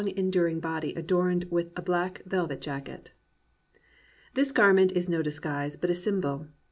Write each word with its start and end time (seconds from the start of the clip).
enduring 0.17 0.59
body 0.59 0.95
adorned 0.95 1.43
with 1.51 1.69
a 1.75 1.81
black 1.83 2.23
velvet 2.25 2.59
jacket. 2.59 3.11
This 4.33 4.51
garment 4.51 4.91
is 4.93 5.07
no 5.09 5.21
disguise 5.21 5.77
but 5.77 5.91
a 5.91 5.95
symbol. 5.95 6.47